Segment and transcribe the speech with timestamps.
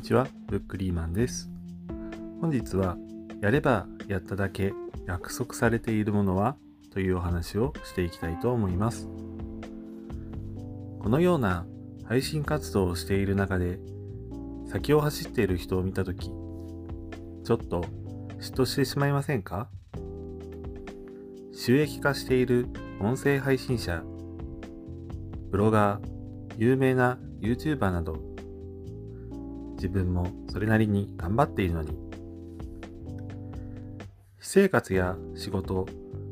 [0.00, 1.50] にちは、ブックリーマンです。
[2.40, 2.96] 本日は、
[3.42, 4.72] やればやっただけ
[5.06, 6.56] 約束されているものは
[6.90, 9.10] というお話をしていきたいと思います。
[11.00, 11.66] このような
[12.06, 13.78] 配信活動をしている中で、
[14.68, 17.82] 先を走っている人を見たとき、ちょっと
[18.38, 19.68] 嫉妬してしまいませんか？
[21.52, 22.68] 収益化している
[23.02, 24.02] 音声配信者、
[25.50, 28.29] ブロガー、有名な YouTuber など、
[29.80, 31.96] 自分もそれなりに頑張っているのに、
[34.38, 35.86] 私生活や仕事、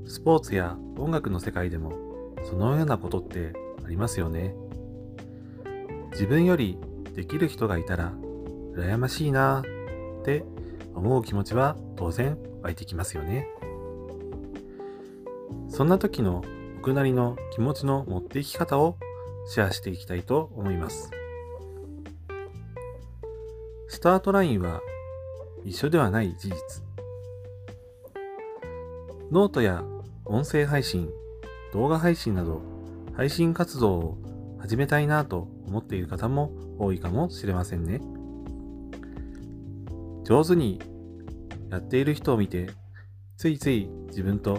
[0.06, 1.94] スポーツや音楽の世界でも
[2.44, 3.54] そのようなことって
[3.86, 4.54] ありますよね。
[6.10, 6.78] 自分より
[7.14, 8.12] できる人がいたら
[8.74, 9.62] 羨ましいな
[10.20, 10.44] って
[10.94, 13.48] 思う気持ちは当然湧いてきますよね。
[15.70, 16.44] そんな時の
[16.76, 18.98] 僕なりの気持ちの持っていき方を
[19.46, 21.10] シェアしていきたいと思います。
[23.90, 24.82] スタートラインは
[25.64, 26.56] 一緒ではない事実。
[29.30, 29.82] ノートや
[30.26, 31.08] 音声配信、
[31.72, 32.60] 動画配信など
[33.14, 34.18] 配信活動を
[34.58, 38.00] 始めたいなと思っている方も多いかもしれませんね。
[40.24, 40.80] 上手に
[41.70, 42.68] やっている人を見て、
[43.38, 44.56] ついつい自分と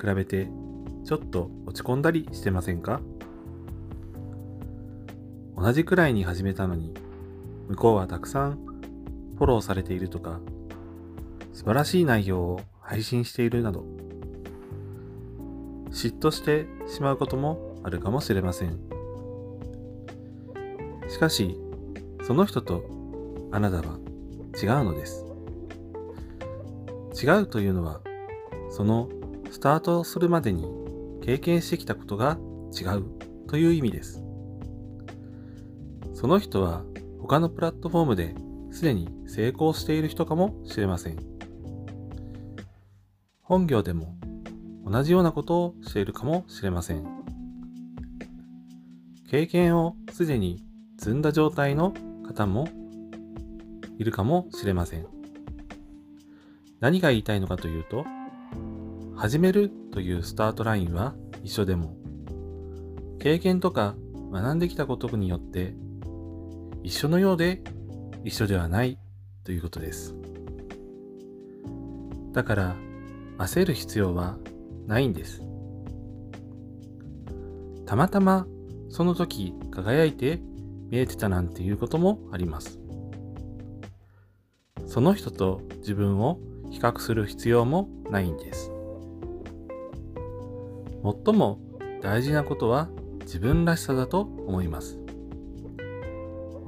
[0.00, 0.48] 比べて
[1.04, 3.00] ちょっと落ち込んだりしてませんか？
[5.56, 6.94] 同じくらいに始めたのに、
[7.68, 8.67] 向こうはたくさん
[9.38, 10.40] フォローされているとか、
[11.52, 13.84] 素晴らしい内容を配信しているなど、
[15.90, 18.78] 嫉妬してしまうこともあるかもしれません。
[21.08, 21.56] しかし、
[22.24, 22.84] その人と
[23.52, 23.98] あなたは
[24.60, 25.24] 違うのです。
[27.22, 28.00] 違うというのは、
[28.70, 29.08] その
[29.50, 30.66] スタートするまでに
[31.22, 32.38] 経験してきたことが
[32.78, 33.04] 違う
[33.46, 34.22] という意味です。
[36.14, 36.82] その人は
[37.20, 38.34] 他のプラットフォームで
[38.78, 41.16] すでに成功している人かもしれません。
[43.42, 44.16] 本業でも
[44.86, 47.04] 同じようなことをしているかもしれません。
[49.28, 50.62] 経験をすでに
[50.96, 51.92] 積んだ状態の
[52.24, 52.68] 方も
[53.98, 55.08] いるかもしれません。
[56.78, 58.04] 何が言いたいのかというと、
[59.16, 61.96] 始めるというスタートラインは一緒でも、
[63.18, 63.96] 経験とか
[64.30, 65.74] 学んできたことによって
[66.84, 67.60] 一緒のようで
[68.24, 68.98] 一緒ではない
[69.44, 70.14] ということです。
[72.32, 72.76] だから
[73.38, 74.38] 焦る必要は
[74.86, 75.42] ないんです。
[77.86, 78.46] たまたま
[78.90, 80.40] その時輝いて
[80.90, 82.78] 見えてたなんていうこともあります。
[84.86, 86.38] その人と自分を
[86.70, 88.72] 比較する必要もないんです。
[91.02, 91.60] 最も
[92.02, 92.88] 大事なことは
[93.20, 94.98] 自分らしさだと思います。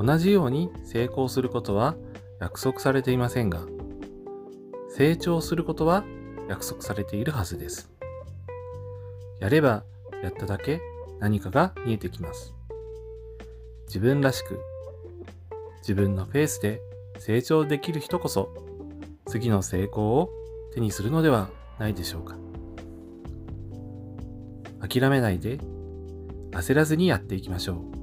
[0.03, 1.94] 同じように成功することは
[2.41, 3.61] 約束されていませんが、
[4.88, 6.05] 成長することは
[6.49, 7.91] 約束されているはずです。
[9.41, 9.84] やれば
[10.22, 10.81] やっただけ
[11.19, 12.55] 何かが見えてきます。
[13.89, 14.59] 自分らしく、
[15.83, 16.81] 自分のペースで
[17.19, 18.49] 成長できる人こそ、
[19.27, 20.31] 次の成功を
[20.72, 22.37] 手にするのではないでしょうか。
[24.89, 25.59] 諦めないで、
[26.53, 28.00] 焦らずにやっていきましょう。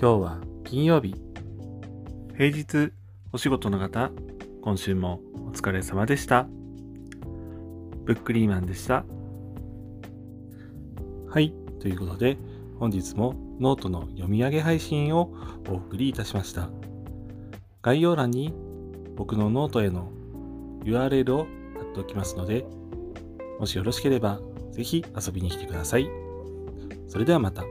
[0.00, 1.16] 今日は金曜日。
[2.36, 2.92] 平日
[3.32, 4.12] お仕事の方、
[4.62, 6.46] 今週もお疲れ様でした。
[8.04, 9.04] ブックリーマンでした。
[11.28, 12.38] はい、ということで
[12.78, 15.34] 本日もノートの読み上げ配信を
[15.68, 16.70] お送りいたしました。
[17.82, 18.54] 概要欄に
[19.16, 20.12] 僕のノートへの
[20.84, 22.64] URL を貼っておきますので、
[23.58, 24.38] もしよろしければ
[24.70, 26.08] ぜひ遊びに来てください。
[27.08, 27.64] それではまた。